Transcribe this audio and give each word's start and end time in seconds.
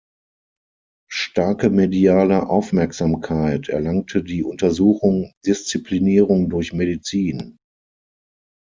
Starke 1.11 1.69
mediale 1.69 2.47
Aufmerksamkeit 2.49 3.69
erlangte 3.69 4.23
die 4.23 4.41
Untersuchung 4.43 5.31
"Disziplinierung 5.45 6.49
durch 6.49 6.73
Medizin. 6.73 7.57